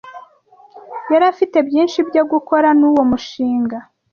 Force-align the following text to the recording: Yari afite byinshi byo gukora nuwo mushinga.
Yari 1.11 1.25
afite 1.31 1.57
byinshi 1.67 1.99
byo 2.09 2.23
gukora 2.31 2.67
nuwo 2.79 3.01
mushinga. 3.09 3.77